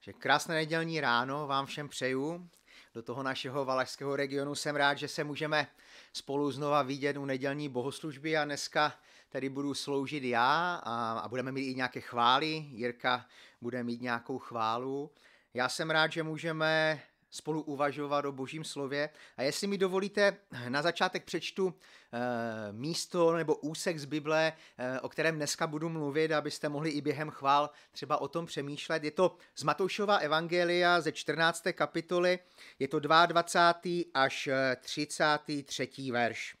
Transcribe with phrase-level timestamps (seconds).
[0.00, 2.48] že krásné nedělní ráno vám všem přeju.
[2.94, 5.66] Do toho našeho valašského regionu jsem rád, že se můžeme
[6.12, 8.92] spolu znova vidět u nedělní bohoslužby a dneska
[9.28, 12.46] tady budu sloužit já a, a budeme mít i nějaké chvály.
[12.46, 13.26] Jirka
[13.60, 15.10] bude mít nějakou chválu.
[15.54, 17.00] Já jsem rád, že můžeme
[17.30, 19.10] spolu uvažovat o božím slově.
[19.36, 20.36] A jestli mi dovolíte,
[20.68, 21.74] na začátek přečtu
[22.12, 27.00] e, místo nebo úsek z Bible, e, o kterém dneska budu mluvit, abyste mohli i
[27.00, 29.04] během chvál třeba o tom přemýšlet.
[29.04, 31.62] Je to z Matoušova evangelia ze 14.
[31.72, 32.38] kapitoly,
[32.78, 34.04] je to 22.
[34.14, 34.48] až
[34.80, 35.88] 33.
[36.08, 36.56] Eh, verš.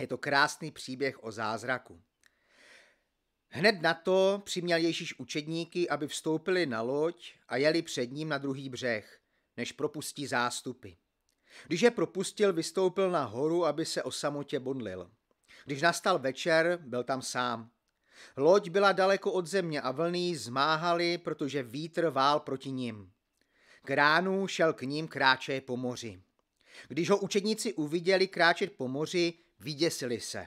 [0.00, 2.02] Je to krásný příběh o zázraku.
[3.48, 8.38] Hned na to přiměl Ježíš učedníky, aby vstoupili na loď a jeli před ním na
[8.38, 9.21] druhý břeh
[9.56, 10.90] než propustí zástupy.
[11.66, 15.10] Když je propustil, vystoupil na horu, aby se o samotě bodlil.
[15.64, 17.70] Když nastal večer, byl tam sám.
[18.36, 23.12] Loď byla daleko od země a vlny zmáhaly, protože vítr vál proti ním.
[23.84, 26.22] K ránu šel k ním kráče po moři.
[26.88, 30.46] Když ho učedníci uviděli kráčet po moři, vyděsili se,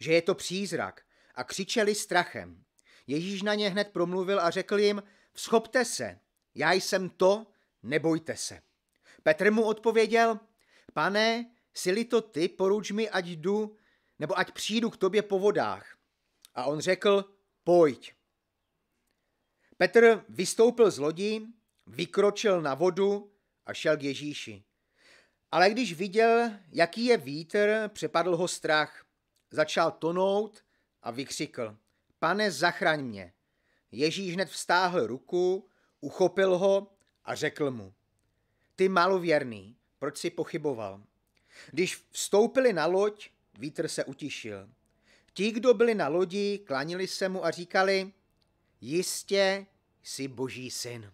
[0.00, 1.02] že je to přízrak
[1.34, 2.64] a křičeli strachem.
[3.06, 6.18] Ježíš na ně hned promluvil a řekl jim, vzchopte se,
[6.54, 7.46] já jsem to,
[7.82, 8.60] nebojte se.
[9.22, 10.40] Petr mu odpověděl,
[10.94, 13.76] pane, sili to ty, poruč mi, ať jdu,
[14.18, 15.96] nebo ať přijdu k tobě po vodách.
[16.54, 17.24] A on řekl,
[17.64, 18.14] pojď.
[19.76, 21.46] Petr vystoupil z lodi,
[21.86, 23.32] vykročil na vodu
[23.66, 24.64] a šel k Ježíši.
[25.50, 29.04] Ale když viděl, jaký je vítr, přepadl ho strach.
[29.50, 30.64] Začal tonout
[31.02, 31.76] a vykřikl,
[32.18, 33.32] pane, zachraň mě.
[33.90, 35.68] Ježíš hned vstáhl ruku,
[36.00, 36.97] uchopil ho
[37.28, 37.94] a řekl mu,
[38.76, 41.02] ty malověrný, proč si pochyboval?
[41.70, 44.68] Když vstoupili na loď, vítr se utišil.
[45.34, 48.12] Ti, kdo byli na lodi, klanili se mu a říkali,
[48.80, 49.66] jistě
[50.02, 51.12] jsi boží syn.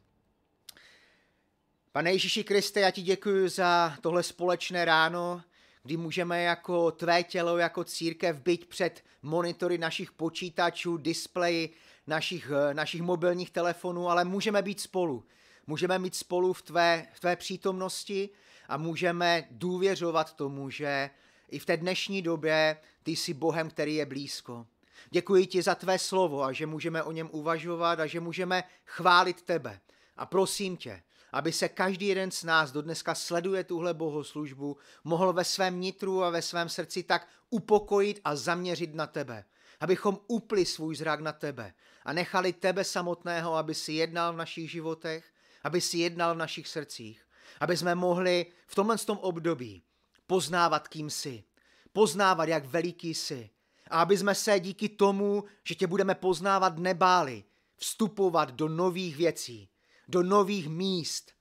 [1.92, 5.42] Pane Ježíši Kriste, já ti děkuji za tohle společné ráno,
[5.82, 11.74] kdy můžeme jako tvé tělo, jako církev být před monitory našich počítačů, displeji,
[12.06, 15.24] našich, našich mobilních telefonů, ale můžeme být spolu
[15.66, 18.30] můžeme mít spolu v tvé, v tvé přítomnosti
[18.68, 21.10] a můžeme důvěřovat tomu, že
[21.48, 24.66] i v té dnešní době ty jsi Bohem, který je blízko.
[25.10, 29.42] Děkuji ti za tvé slovo a že můžeme o něm uvažovat a že můžeme chválit
[29.42, 29.80] tebe.
[30.16, 31.02] A prosím tě,
[31.32, 36.24] aby se každý jeden z nás, do dneska sleduje tuhle bohoslužbu, mohl ve svém nitru
[36.24, 39.44] a ve svém srdci tak upokojit a zaměřit na tebe.
[39.80, 44.70] Abychom upli svůj zrak na tebe a nechali tebe samotného, aby si jednal v našich
[44.70, 45.33] životech
[45.64, 47.26] aby si jednal v našich srdcích,
[47.60, 49.82] aby jsme mohli v tomhle tom období
[50.26, 51.44] poznávat, kým jsi,
[51.92, 53.50] poznávat, jak veliký jsi.
[53.90, 57.44] A aby jsme se díky tomu, že tě budeme poznávat, nebáli
[57.76, 59.68] vstupovat do nových věcí,
[60.08, 61.32] do nových míst,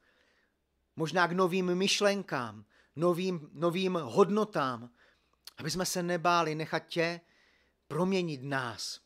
[0.95, 4.89] možná k novým myšlenkám, novým, novým hodnotám,
[5.57, 7.21] aby jsme se nebáli nechat tě
[7.87, 8.99] proměnit nás.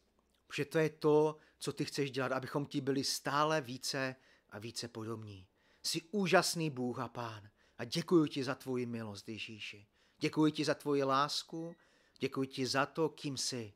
[0.48, 4.16] Protože to je to, co ty chceš dělat, abychom ti byli stále více
[4.50, 5.48] a více podobní.
[5.84, 9.88] Jsi úžasný Bůh a Pán a děkuji ti za tvoji milost, Ježíši.
[10.20, 11.76] Děkuji ti za tvoji lásku,
[12.20, 13.74] děkuji ti za to, kým jsi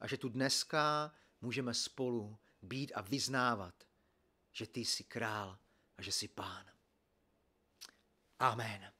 [0.00, 3.74] a že tu dneska můžeme spolu být a vyznávat,
[4.52, 5.58] že ty jsi král
[5.98, 6.64] a že jsi pán.
[8.38, 8.92] Amen.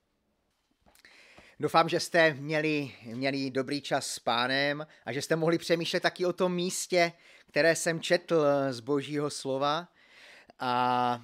[1.61, 6.27] Doufám, že jste měli, měli dobrý čas s pánem a že jste mohli přemýšlet taky
[6.27, 7.13] o tom místě,
[7.49, 9.89] které jsem četl z božího slova.
[10.59, 11.21] A,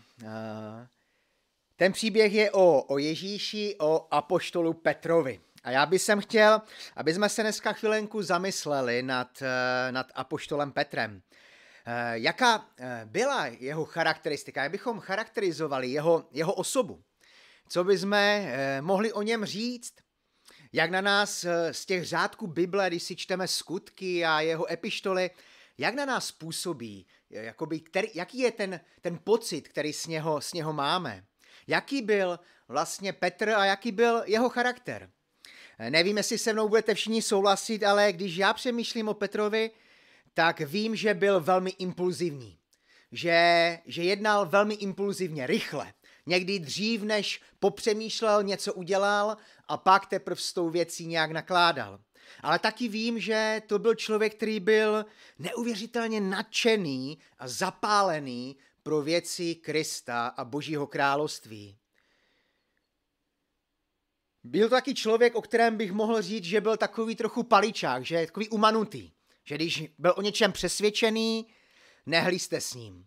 [1.76, 5.40] ten příběh je o, o Ježíši, o apoštolu Petrovi.
[5.64, 6.62] A já bych sem chtěl,
[6.96, 11.22] aby jsme se dneska chvilenku zamysleli nad, e, nad apoštolem Petrem.
[11.86, 17.02] E, jaká e, byla jeho charakteristika, jak bychom charakterizovali jeho, jeho osobu?
[17.68, 18.16] Co bychom
[18.80, 19.94] mohli o něm říct?
[20.72, 25.30] Jak na nás z těch řádků Bible, když si čteme skutky a jeho epištoly,
[25.78, 30.52] jak na nás působí, jakoby, který, jaký je ten, ten pocit, který s něho, s
[30.52, 31.24] něho máme.
[31.66, 32.38] Jaký byl
[32.68, 35.10] vlastně Petr a jaký byl jeho charakter.
[35.90, 39.70] Nevím, jestli se mnou budete všichni souhlasit, ale když já přemýšlím o Petrovi,
[40.34, 42.58] tak vím, že byl velmi impulzivní.
[43.12, 45.92] Že, že jednal velmi impulzivně, rychle.
[46.26, 49.36] Někdy dřív, než popřemýšlel, něco udělal
[49.68, 52.00] a pak teprve s tou věcí nějak nakládal.
[52.40, 55.06] Ale taky vím, že to byl člověk, který byl
[55.38, 61.78] neuvěřitelně nadšený a zapálený pro věci Krista a Božího království.
[64.44, 68.14] Byl to taky člověk, o kterém bych mohl říct, že byl takový trochu paličák, že
[68.14, 69.12] je takový umanutý.
[69.44, 71.46] Že když byl o něčem přesvědčený,
[72.06, 73.06] nehli jste s ním.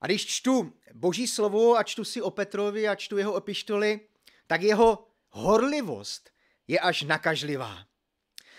[0.00, 4.00] A když čtu boží slovo a čtu si o Petrovi a čtu jeho epištoly,
[4.46, 6.30] tak jeho horlivost
[6.68, 7.84] je až nakažlivá.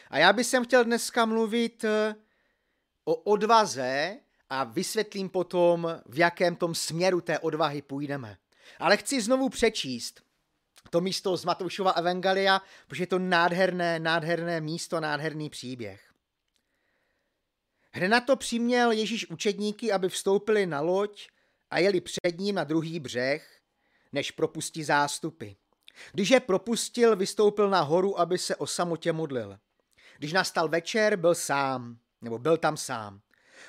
[0.10, 2.16] A já bych chtěl dneska mluvit eh,
[3.04, 4.19] o odvaze
[4.50, 8.38] a vysvětlím potom, v jakém tom směru té odvahy půjdeme.
[8.80, 10.25] Ale chci znovu přečíst
[10.90, 16.13] to místo z Matoušova Evangelia, protože je to nádherné, nádherné místo, nádherný příběh.
[17.92, 21.28] Hned na to přiměl Ježíš učedníky, aby vstoupili na loď
[21.72, 23.62] a jeli před ním na druhý břeh,
[24.12, 25.50] než propustí zástupy.
[26.12, 29.58] Když je propustil, vystoupil na horu, aby se o samotě modlil.
[30.18, 33.20] Když nastal večer, byl sám, nebo byl tam sám.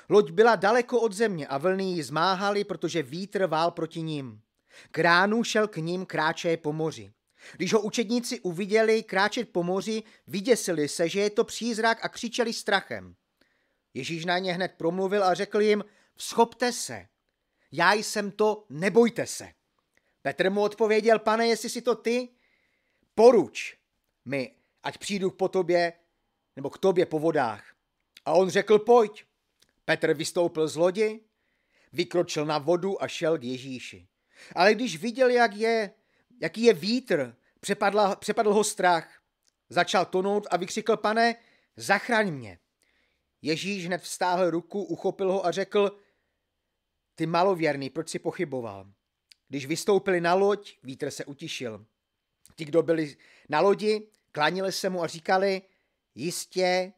[0.09, 4.41] Loď byla daleko od země a vlny ji zmáhaly, protože vítr vál proti ním.
[4.91, 7.11] K ránu šel k ním kráče po moři.
[7.57, 12.53] Když ho učedníci uviděli kráčet po moři, vyděsili se, že je to přízrak a křičeli
[12.53, 13.15] strachem.
[13.93, 15.83] Ježíš na ně hned promluvil a řekl jim,
[16.15, 17.07] vzchopte se,
[17.71, 19.56] já jsem to, nebojte se.
[20.27, 22.29] Petr mu odpověděl, pane, jestli si to ty,
[23.15, 23.77] poruč
[24.25, 25.93] mi, ať přijdu po tobě,
[26.55, 27.75] nebo k tobě po vodách.
[28.25, 29.25] A on řekl, pojď.
[29.85, 31.19] Petr vystoupil z lodi,
[31.93, 34.07] vykročil na vodu a šel k Ježíši.
[34.55, 35.93] Ale když viděl, jak je,
[36.41, 39.21] jaký je vítr, přepadl, přepadl ho strach.
[39.69, 41.35] Začal tonout a vykřikl, pane,
[41.75, 42.59] zachraň mě.
[43.41, 45.99] Ježíš hned vstáhl ruku, uchopil ho a řekl,
[47.15, 48.96] ty malověrný, proč si pochyboval?
[49.49, 51.85] Když vystoupili na loď, vítr se utišil.
[52.55, 53.17] Ti, kdo byli
[53.49, 55.61] na lodi, klánili se mu a říkali,
[56.15, 56.93] jistě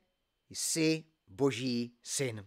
[0.50, 2.46] jsi boží syn.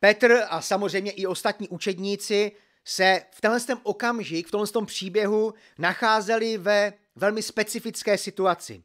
[0.00, 2.52] Petr a samozřejmě i ostatní učedníci
[2.84, 8.84] se v tenhle okamžik, v tomhle příběhu nacházeli ve velmi specifické situaci.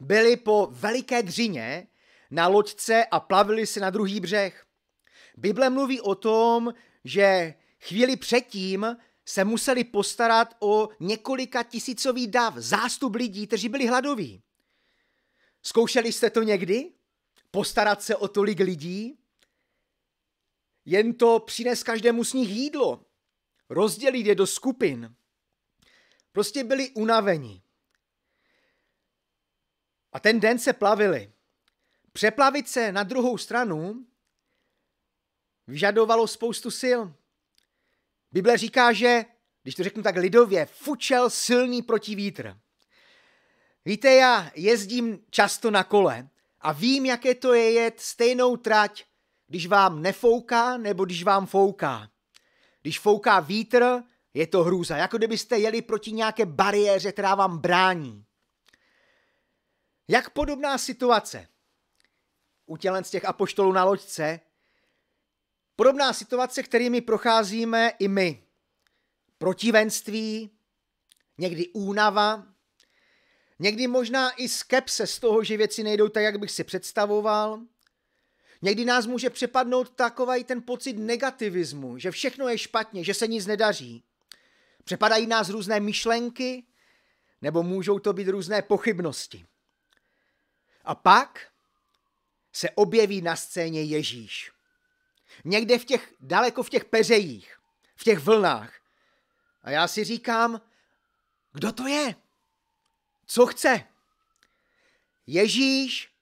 [0.00, 1.86] Byli po veliké dřině
[2.30, 4.66] na loďce a plavili se na druhý břeh.
[5.36, 13.14] Bible mluví o tom, že chvíli předtím se museli postarat o několika tisícový dav, zástup
[13.14, 14.42] lidí, kteří byli hladoví.
[15.62, 16.92] Zkoušeli jste to někdy?
[17.50, 19.18] Postarat se o tolik lidí?
[20.84, 23.04] Jen to přines každému z nich jídlo.
[23.68, 25.14] Rozdělit je do skupin.
[26.32, 27.62] Prostě byli unaveni.
[30.12, 31.32] A ten den se plavili.
[32.12, 34.06] Přeplavit se na druhou stranu
[35.66, 37.00] vyžadovalo spoustu sil.
[38.32, 39.24] Bible říká, že,
[39.62, 42.56] když to řeknu tak lidově, fučel silný protivítr.
[43.84, 46.28] Víte, já jezdím často na kole
[46.60, 49.04] a vím, jaké to je jet stejnou trať,
[49.46, 52.10] když vám nefouká nebo když vám fouká.
[52.82, 54.02] Když fouká vítr,
[54.34, 58.24] je to hrůza, jako kdybyste jeli proti nějaké bariéře, která vám brání.
[60.08, 61.48] Jak podobná situace
[62.66, 64.40] u tělen z těch apoštolů na loďce,
[65.78, 68.42] podobná situace, kterými procházíme i my.
[69.38, 70.50] Protivenství,
[71.38, 72.46] někdy únava,
[73.58, 77.60] někdy možná i skepse z toho, že věci nejdou tak, jak bych si představoval.
[78.62, 83.46] Někdy nás může přepadnout takový ten pocit negativismu, že všechno je špatně, že se nic
[83.46, 84.04] nedaří.
[84.84, 86.66] Přepadají nás různé myšlenky,
[87.42, 89.46] nebo můžou to být různé pochybnosti.
[90.84, 91.48] A pak
[92.52, 94.57] se objeví na scéně Ježíš.
[95.44, 97.58] Někde v těch, daleko v těch peřejích,
[97.96, 98.80] v těch vlnách.
[99.62, 100.60] A já si říkám,
[101.52, 102.14] kdo to je?
[103.26, 103.84] Co chce?
[105.26, 106.14] Ježíš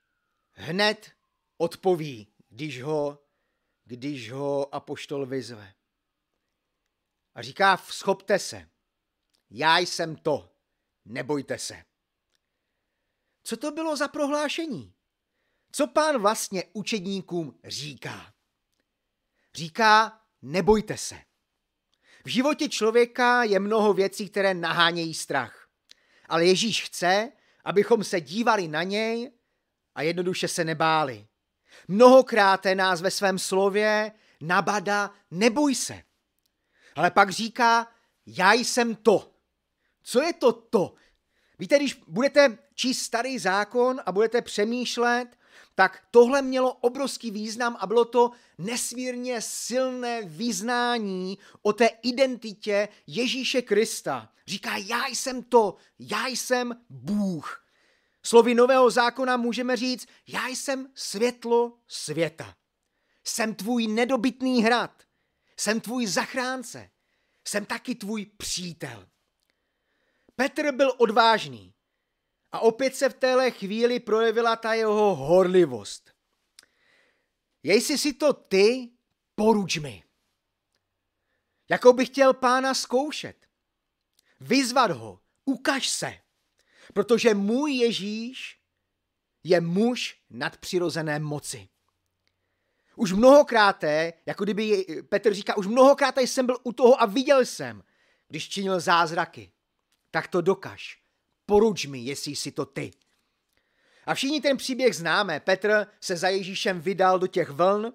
[0.53, 1.13] hned
[1.57, 3.27] odpoví, když ho,
[3.85, 5.75] když ho apoštol vyzve.
[7.35, 8.69] A říká, schopte se,
[9.51, 10.53] já jsem to,
[11.05, 11.85] nebojte se.
[13.43, 14.95] Co to bylo za prohlášení?
[15.73, 18.35] Co pán vlastně učedníkům říká?
[19.57, 21.15] Říká, nebojte se.
[22.25, 25.69] V životě člověka je mnoho věcí, které nahánějí strach.
[26.29, 27.33] Ale Ježíš chce,
[27.65, 29.31] abychom se dívali na něj
[29.95, 31.27] a jednoduše se nebáli.
[31.89, 36.03] Mnohokrát nás ve svém slově nabada, neboj se.
[36.95, 37.93] Ale pak říká,
[38.27, 39.33] já jsem to.
[40.03, 40.95] Co je to to?
[41.59, 45.39] Víte, když budete číst starý zákon a budete přemýšlet
[45.77, 53.63] tak tohle mělo obrovský význam a bylo to nesmírně silné význání o té identitě Ježíše
[53.63, 54.33] Krista.
[54.47, 57.65] Říká, já jsem to, já jsem Bůh.
[58.23, 62.57] Slovy nového zákona můžeme říct, já jsem světlo světa.
[63.25, 65.03] Jsem tvůj nedobytný hrad.
[65.57, 66.91] Jsem tvůj zachránce.
[67.45, 69.09] Jsem taky tvůj přítel.
[70.37, 71.73] Petr byl odvážný.
[72.57, 76.11] A opět se v téhle chvíli projevila ta jeho horlivost.
[77.63, 78.91] Jestli si to ty,
[79.35, 80.05] poruč mi.
[81.69, 83.47] Jako by chtěl pána zkoušet.
[84.41, 85.21] Vyzvat ho.
[85.45, 86.19] Ukaž se.
[86.95, 88.61] Protože můj Ježíš
[89.45, 91.69] je muž nadpřirozené moci.
[92.95, 93.85] Už mnohokrát,
[94.27, 97.85] jako kdyby Petr říká, už mnohokrát jsem byl u toho a viděl jsem,
[98.29, 99.53] když činil zázraky.
[100.11, 101.06] Tak to dokaž.
[101.47, 102.91] Poruč mi, jestli jsi to ty.
[104.07, 105.41] A všichni ten příběh známe.
[105.41, 107.93] Petr se za Ježíšem vydal do těch vln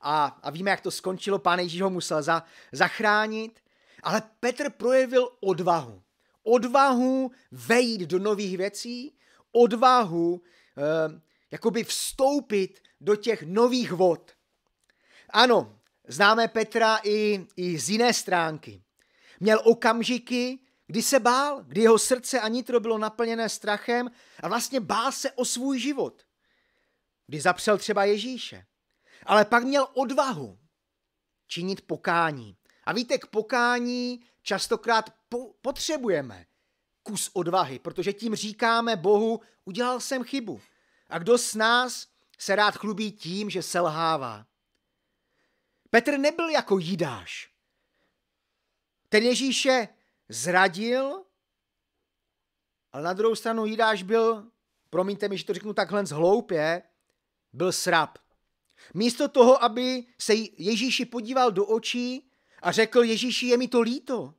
[0.00, 1.38] a, a víme, jak to skončilo.
[1.38, 3.60] Pán Ježíš ho musel za, zachránit.
[4.02, 6.02] Ale Petr projevil odvahu.
[6.42, 9.14] Odvahu vejít do nových věcí,
[9.52, 10.42] odvahu
[10.76, 14.32] eh, jakoby vstoupit do těch nových vod.
[15.30, 15.78] Ano,
[16.08, 18.82] známe Petra i, i z jiné stránky.
[19.40, 24.10] Měl okamžiky, kdy se bál, kdy jeho srdce a nitro bylo naplněné strachem
[24.42, 26.22] a vlastně bál se o svůj život.
[27.26, 28.66] Kdy zapřel třeba Ježíše.
[29.26, 30.58] Ale pak měl odvahu
[31.46, 32.56] činit pokání.
[32.84, 36.46] A víte, k pokání častokrát po- potřebujeme
[37.02, 40.60] kus odvahy, protože tím říkáme Bohu, udělal jsem chybu.
[41.08, 42.06] A kdo z nás
[42.38, 44.46] se rád chlubí tím, že selhává?
[45.90, 47.50] Petr nebyl jako Jidáš.
[49.08, 49.88] Ten Ježíše
[50.28, 51.24] zradil,
[52.92, 54.50] ale na druhou stranu Jidáš byl,
[54.90, 56.82] promiňte mi, že to řeknu takhle zhloupě,
[57.52, 58.18] byl srab.
[58.94, 62.30] Místo toho, aby se Ježíši podíval do očí
[62.62, 64.34] a řekl, Ježíši, je mi to líto.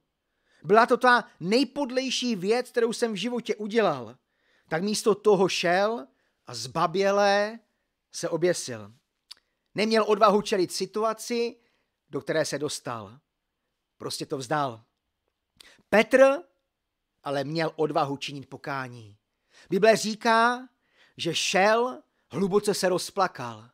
[0.64, 4.18] Byla to ta nejpodlejší věc, kterou jsem v životě udělal.
[4.70, 6.08] Tak místo toho šel
[6.48, 7.60] a zbabělé
[8.12, 8.94] se oběsil.
[9.76, 11.60] Neměl odvahu čelit situaci,
[12.10, 13.20] do které se dostal.
[13.98, 14.84] Prostě to vzdal.
[15.90, 16.44] Petr
[17.24, 19.18] ale měl odvahu činit pokání.
[19.70, 20.70] Bible říká,
[21.18, 23.70] že šel, hluboce se rozplakal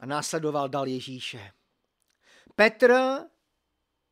[0.00, 1.52] a následoval dal Ježíše.
[2.54, 2.94] Petr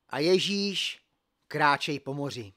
[0.08, 1.02] a Ježíš
[1.48, 2.52] kráčej po moři.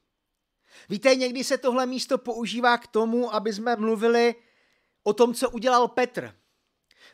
[0.90, 4.36] Víte, někdy se tohle místo používá k tomu, aby jsme mluvili
[5.04, 6.40] o tom, co udělal Petr.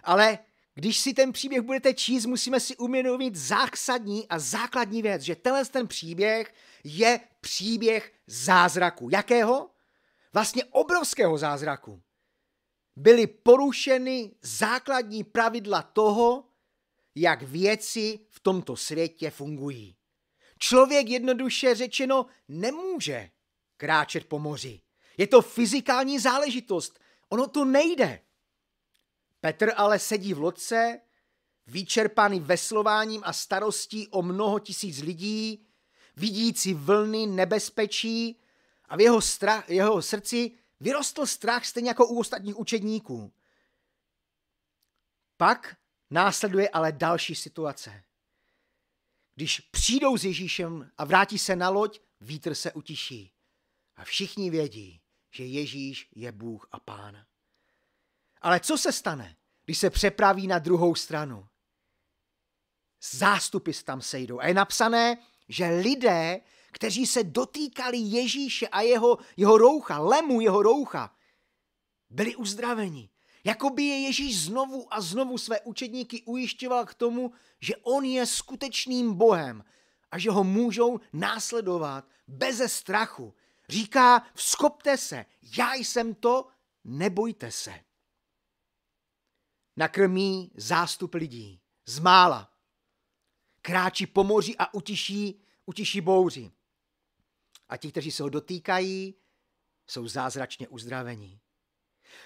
[0.03, 0.39] Ale
[0.73, 5.65] když si ten příběh budete číst, musíme si umědomit zásadní a základní věc, že tenhle
[5.65, 9.09] ten příběh je příběh zázraku.
[9.11, 9.69] Jakého?
[10.33, 12.01] Vlastně obrovského zázraku.
[12.95, 16.45] Byly porušeny základní pravidla toho,
[17.15, 19.95] jak věci v tomto světě fungují.
[20.59, 23.29] Člověk jednoduše řečeno nemůže
[23.77, 24.81] kráčet po moři.
[25.17, 26.99] Je to fyzikální záležitost.
[27.29, 28.19] Ono to nejde.
[29.41, 31.01] Petr ale sedí v lodce,
[31.67, 35.67] vyčerpaný veslováním a starostí o mnoho tisíc lidí,
[36.15, 38.39] vidící vlny nebezpečí
[38.85, 43.33] a v jeho, strach, jeho srdci vyrostl strach stejně jako u ostatních učedníků.
[45.37, 45.77] Pak
[46.09, 48.03] následuje ale další situace.
[49.35, 53.33] Když přijdou s Ježíšem a vrátí se na loď, vítr se utiší.
[53.95, 57.25] A všichni vědí, že Ježíš je Bůh a Pán.
[58.41, 61.47] Ale co se stane, když se přepraví na druhou stranu?
[63.11, 64.39] Zástupy tam sejdou.
[64.39, 65.17] A je napsané,
[65.49, 71.15] že lidé, kteří se dotýkali Ježíše a jeho, jeho roucha, lemu jeho roucha,
[72.09, 73.09] byli uzdraveni.
[73.43, 79.13] Jakoby je Ježíš znovu a znovu své učedníky ujišťoval k tomu, že on je skutečným
[79.13, 79.63] Bohem
[80.11, 83.33] a že ho můžou následovat beze strachu.
[83.69, 85.25] Říká, vzkopte se,
[85.57, 86.47] já jsem to,
[86.83, 87.73] nebojte se.
[89.77, 92.53] Nakrmí zástup lidí, z mála.
[93.61, 96.51] Kráčí po moři a utiší, utiší bouři.
[97.69, 99.15] A ti, kteří se ho dotýkají,
[99.87, 101.39] jsou zázračně uzdravení.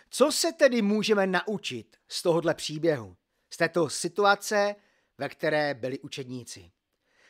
[0.09, 3.17] Co se tedy můžeme naučit z tohohle příběhu,
[3.53, 4.75] z této situace,
[5.17, 6.71] ve které byli učedníci?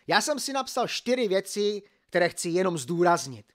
[0.07, 3.53] Já jsem si napsal čtyři věci, které chci jenom zdůraznit.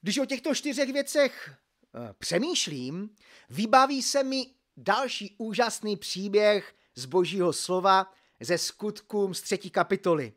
[0.00, 3.16] Když o těchto čtyřech věcech eh, přemýšlím,
[3.50, 10.32] vybaví se mi další úžasný příběh z božího slova ze skutkům z třetí kapitoly.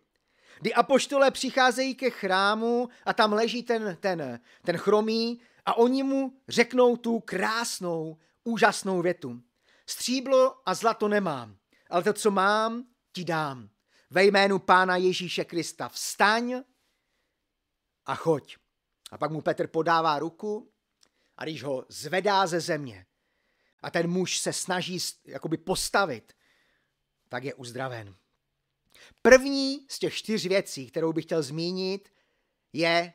[0.59, 6.37] Kdy apoštole přicházejí ke chrámu a tam leží ten, ten, ten chromý a oni mu
[6.47, 9.41] řeknou tu krásnou, úžasnou větu.
[9.87, 11.57] Stříblo a zlato nemám,
[11.89, 13.69] ale to, co mám, ti dám.
[14.09, 16.63] Ve jménu Pána Ježíše Krista vstaň
[18.05, 18.57] a choď.
[19.11, 20.71] A pak mu Petr podává ruku
[21.37, 23.05] a když ho zvedá ze země
[23.85, 26.33] a ten muž se snaží jakoby postavit,
[27.29, 28.15] tak je uzdraven.
[29.21, 32.13] První z těch čtyř věcí, kterou bych chtěl zmínit,
[32.73, 33.13] je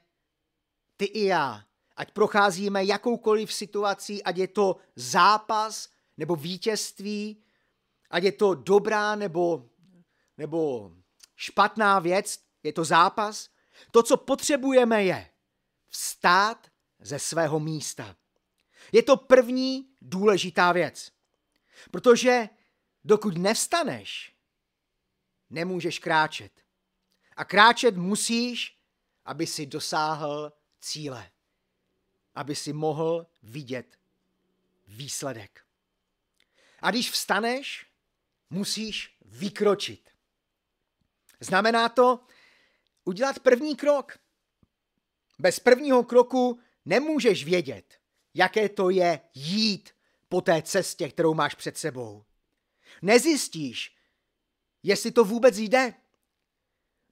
[0.97, 1.65] ty i já.
[1.97, 7.43] Ať procházíme jakoukoliv situací, ať je to zápas nebo vítězství,
[8.11, 9.71] ať je to dobrá nebo,
[10.37, 10.91] nebo
[11.37, 13.49] špatná věc, je to zápas.
[13.91, 15.31] To, co potřebujeme, je
[15.89, 16.67] vstát
[17.01, 18.17] ze svého místa.
[18.93, 21.13] Je to první důležitá věc.
[21.91, 22.49] Protože
[23.05, 24.35] dokud nevstaneš,
[25.51, 26.53] nemůžeš kráčet.
[27.37, 28.79] A kráčet musíš,
[29.25, 31.31] aby si dosáhl cíle.
[32.35, 33.99] Aby si mohl vidět
[34.89, 35.65] výsledek.
[36.81, 37.87] A když vstaneš,
[38.51, 40.11] musíš vykročit.
[41.41, 42.21] Znamená to
[43.05, 44.19] udělat první krok.
[45.39, 48.00] Bez prvního kroku nemůžeš vědět,
[48.35, 49.91] jaké to je jít
[50.29, 52.25] po té cestě, kterou máš před sebou.
[53.03, 53.97] Nezjistíš,
[54.83, 55.95] jestli to vůbec jde.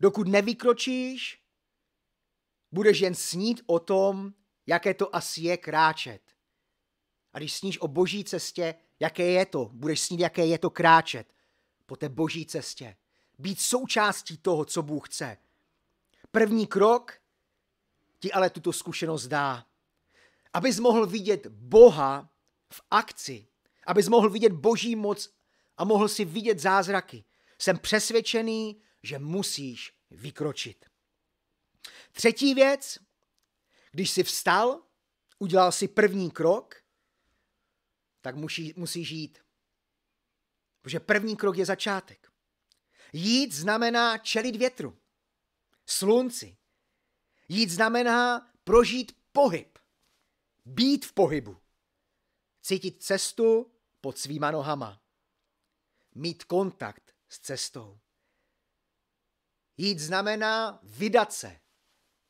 [0.00, 1.42] Dokud nevykročíš,
[2.72, 4.34] budeš jen snít o tom,
[4.66, 6.22] jaké to asi je kráčet.
[7.32, 11.34] A když sníš o boží cestě, jaké je to, budeš snít, jaké je to kráčet
[11.86, 12.96] po té boží cestě.
[13.38, 15.36] Být součástí toho, co Bůh chce.
[16.30, 17.12] První krok
[18.18, 19.67] ti ale tuto zkušenost dá.
[20.52, 22.32] Abys mohl vidět Boha
[22.72, 23.48] v akci,
[23.86, 25.34] abys mohl vidět boží moc
[25.76, 27.24] a mohl si vidět zázraky.
[27.58, 30.84] Jsem přesvědčený, že musíš vykročit.
[32.12, 32.98] Třetí věc,
[33.92, 34.82] když jsi vstal,
[35.38, 36.74] udělal si první krok,
[38.20, 39.38] tak musí, musíš jít.
[40.80, 42.32] Protože první krok je začátek.
[43.12, 44.98] Jít znamená čelit větru,
[45.86, 46.56] slunci.
[47.48, 49.77] Jít znamená prožít pohyb,
[50.68, 51.56] být v pohybu,
[52.62, 55.02] cítit cestu pod svýma nohama,
[56.14, 57.98] mít kontakt s cestou.
[59.76, 61.60] Jít znamená vydat se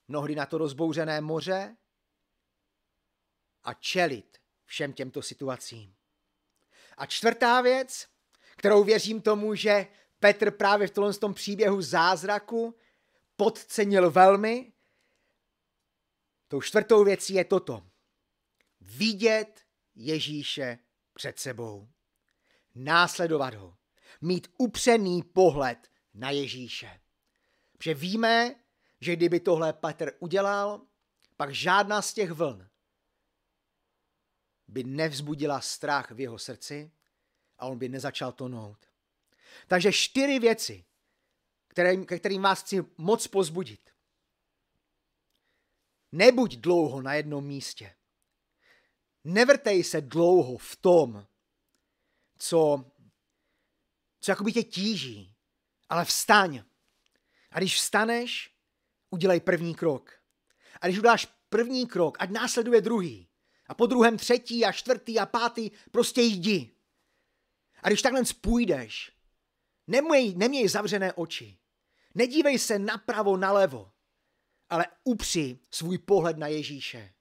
[0.08, 1.76] mnohdy na to rozbouřené moře
[3.62, 5.96] a čelit všem těmto situacím.
[6.96, 8.08] A čtvrtá věc,
[8.56, 9.86] kterou věřím tomu, že
[10.20, 12.78] Petr právě v tomhle tom příběhu zázraku
[13.36, 14.72] podcenil velmi,
[16.48, 17.86] tou čtvrtou věcí je toto.
[18.80, 20.78] Vidět Ježíše
[21.14, 21.88] před sebou.
[22.74, 23.76] Následovat ho.
[24.20, 27.00] Mít upřený pohled na Ježíše.
[27.78, 28.54] Protože víme,
[29.00, 30.86] že kdyby tohle Petr udělal,
[31.36, 32.68] pak žádná z těch vln
[34.68, 36.92] by nevzbudila strach v jeho srdci
[37.58, 38.86] a on by nezačal tonout.
[39.66, 40.84] Takže čtyři věci,
[41.68, 43.90] které, ke kterým vás chci moc pozbudit.
[46.12, 47.94] Nebuď dlouho na jednom místě.
[49.28, 51.26] Nevrtej se dlouho v tom,
[52.38, 52.84] co,
[54.20, 55.36] co jakoby tě tíží,
[55.88, 56.62] ale vstaň.
[57.50, 58.54] A když vstaneš,
[59.10, 60.12] udělej první krok.
[60.80, 63.28] A když udáš první krok, ať následuje druhý.
[63.66, 66.76] A po druhém třetí a čtvrtý a pátý, prostě jdi.
[67.82, 69.12] A když takhle půjdeš,
[69.86, 71.58] neměj, neměj zavřené oči.
[72.14, 73.92] Nedívej se napravo, nalevo,
[74.68, 77.14] ale upři svůj pohled na Ježíše.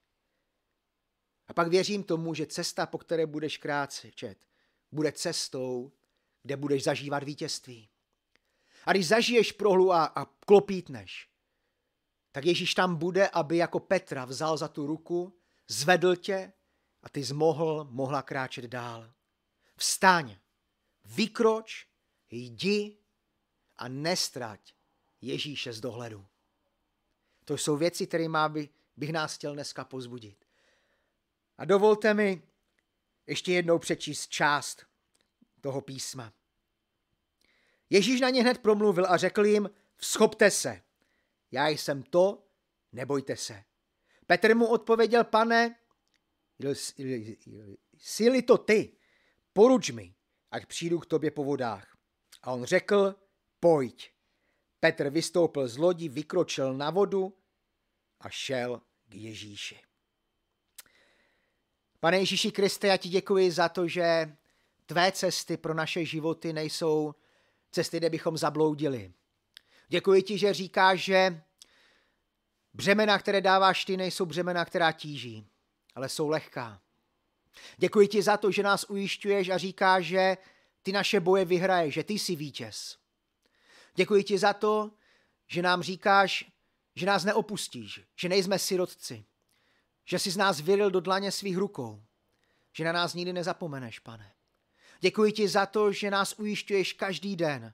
[1.47, 4.37] A pak věřím tomu, že cesta, po které budeš kráčet,
[4.91, 5.91] bude cestou,
[6.43, 7.89] kde budeš zažívat vítězství.
[8.85, 11.29] A když zažiješ prohlu a, a klopítneš,
[12.31, 16.53] tak Ježíš tam bude, aby jako Petra vzal za tu ruku, zvedl tě
[17.03, 19.13] a ty zmohl, mohla kráčet dál.
[19.75, 20.37] Vstaň,
[21.05, 21.87] vykroč,
[22.31, 22.97] jdi
[23.77, 24.73] a nestrať
[25.21, 26.25] Ježíše z dohledu.
[27.45, 30.46] To jsou věci, které má by, bych nás chtěl dneska pozbudit.
[31.57, 32.41] A dovolte mi
[33.27, 34.85] ještě jednou přečíst část
[35.61, 36.33] toho písma.
[37.89, 40.81] Ježíš na ně hned promluvil a řekl jim, vzchopte se,
[41.51, 42.47] já jsem to,
[42.91, 43.63] nebojte se.
[44.27, 45.75] Petr mu odpověděl, pane,
[47.97, 48.97] jsi to ty,
[49.53, 50.15] poruč mi,
[50.51, 51.97] ať přijdu k tobě po vodách.
[52.41, 53.15] A on řekl,
[53.59, 54.11] pojď.
[54.79, 57.37] Petr vystoupil z lodi, vykročil na vodu
[58.19, 59.86] a šel k Ježíši.
[61.99, 64.35] Pane Ježíši Kriste, já ti děkuji za to, že
[64.85, 67.15] tvé cesty pro naše životy nejsou
[67.71, 69.13] cesty, kde bychom zabloudili.
[69.87, 71.41] Děkuji ti, že říkáš, že
[72.73, 75.47] břemena, které dáváš ty, nejsou břemena, která tíží,
[75.95, 76.81] ale jsou lehká.
[77.77, 80.37] Děkuji ti za to, že nás ujišťuješ a říkáš, že
[80.83, 82.97] ty naše boje vyhraješ, že ty jsi vítěz.
[83.95, 84.91] Děkuji ti za to,
[85.47, 86.51] že nám říkáš,
[86.95, 89.25] že nás neopustíš, že nejsme sirotci,
[90.07, 92.03] že jsi z nás vyril do dlaně svých rukou,
[92.73, 94.33] že na nás nikdy nezapomeneš, pane.
[94.99, 97.73] Děkuji ti za to, že nás ujišťuješ každý den,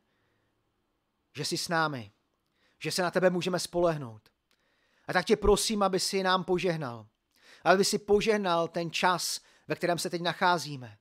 [1.36, 2.12] že jsi s námi,
[2.80, 4.30] že se na tebe můžeme spolehnout.
[5.08, 7.08] A tak tě prosím, aby si nám požehnal.
[7.63, 10.98] Aby si požehnal ten čas, ve kterém se teď nacházíme.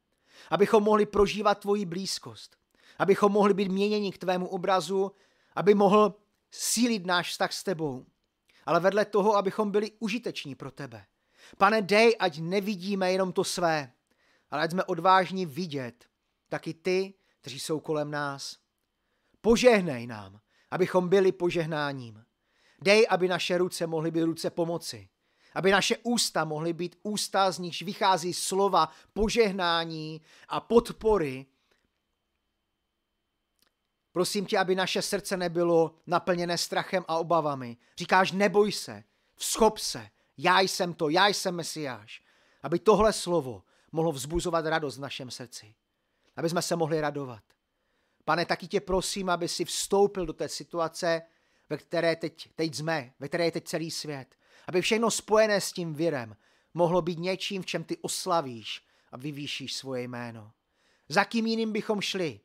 [0.51, 2.57] Abychom mohli prožívat tvoji blízkost.
[2.99, 5.13] Abychom mohli být měněni k tvému obrazu
[5.55, 6.15] aby mohl
[6.51, 8.07] sílit náš vztah s tebou,
[8.67, 11.07] ale vedle toho, abychom byli užiteční pro tebe.
[11.59, 13.93] Pane, dej, ať nevidíme jenom to své,
[14.51, 16.05] ale ať jsme odvážní vidět
[16.49, 18.59] taky ty, kteří jsou kolem nás.
[19.41, 22.25] Požehnej nám, abychom byli požehnáním.
[22.81, 25.09] Dej, aby naše ruce mohly být ruce pomoci.
[25.55, 31.47] Aby naše ústa mohly být ústa, z nichž vychází slova požehnání a podpory.
[34.13, 37.77] Prosím tě, aby naše srdce nebylo naplněné strachem a obavami.
[37.99, 42.23] Říkáš, neboj se, vzchop se, já jsem to, já jsem Mesiáš.
[42.63, 45.75] Aby tohle slovo mohlo vzbuzovat radost v našem srdci.
[46.37, 47.43] Aby jsme se mohli radovat.
[48.25, 51.23] Pane, taky tě prosím, aby si vstoupil do té situace,
[51.71, 54.37] ve které teď, teď jsme, ve které je teď celý svět.
[54.67, 56.37] Aby všechno spojené s tím virem
[56.75, 60.53] mohlo být něčím, v čem ty oslavíš a vyvýšíš svoje jméno.
[61.09, 62.41] Za kým jiným bychom šli,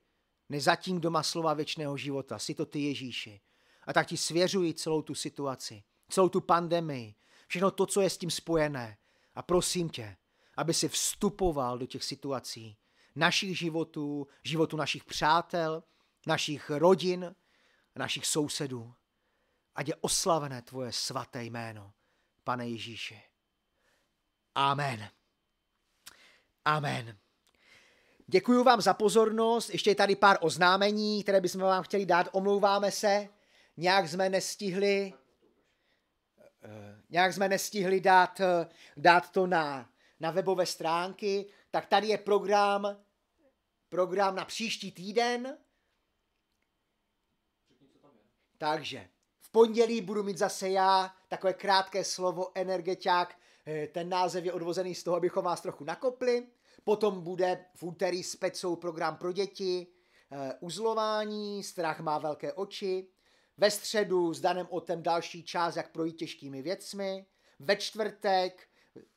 [0.50, 2.39] než za tím, kdo má slova věčného života.
[2.39, 3.41] Si to ty Ježíši.
[3.84, 7.15] A tak ti svěřuji celou tu situaci, celou tu pandemii,
[7.47, 8.97] všechno to, co je s tím spojené.
[9.36, 10.17] A prosím tě,
[10.57, 12.77] aby si vstupoval do těch situací
[13.15, 15.83] našich životů, životu našich přátel,
[16.27, 17.36] našich rodin,
[17.95, 18.93] našich sousedů.
[19.75, 21.93] Ať je oslavené tvoje svaté jméno,
[22.43, 23.21] pane Ježíši.
[24.55, 25.10] Amen.
[26.65, 27.17] Amen.
[28.27, 29.69] Děkuji vám za pozornost.
[29.69, 32.27] Ještě je tady pár oznámení, které bychom vám chtěli dát.
[32.31, 33.29] Omlouváme se.
[33.77, 35.13] Nějak jsme nestihli
[37.10, 38.67] nějak jsme nestihli dát, eh,
[38.98, 39.89] dát to na,
[40.20, 42.98] na webové stránky, tak tady je program,
[43.89, 45.58] program na příští týden.
[48.58, 53.36] Takže v pondělí budu mít zase já takové krátké slovo energeťák.
[53.65, 56.48] Eh, ten název je odvozený z toho, abychom vás trochu nakopli.
[56.84, 59.88] Potom bude v úterý specou program pro děti,
[60.32, 63.08] eh, uzlování, strach má velké oči.
[63.58, 67.26] Ve středu s Danem Otem další část, jak projít těžkými věcmi.
[67.60, 68.67] Ve čtvrtek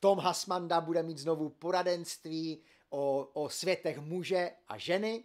[0.00, 5.24] Tom Hasmanda bude mít znovu poradenství o, o světech muže a ženy.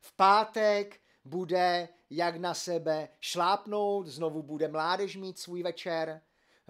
[0.00, 6.22] V pátek bude jak na sebe šlápnout, znovu bude mládež mít svůj večer.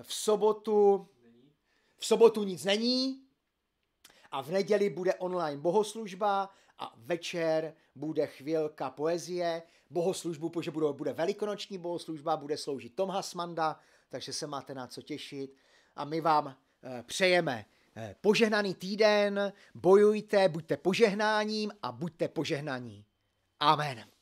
[0.03, 1.09] V sobotu,
[1.99, 3.23] v sobotu nic není
[4.31, 9.63] a v neděli bude online bohoslužba a večer bude chvilka poezie.
[9.91, 15.03] Bohoslužbu, protože bude, bude velikonoční bohoslužba, bude sloužit Tom Hasmanda, takže se máte na co
[15.03, 15.57] těšit.
[15.97, 17.65] A my vám eh, přejeme
[17.97, 23.05] eh, požehnaný týden, bojujte, buďte požehnáním a buďte požehnaní.
[23.61, 24.16] Amen.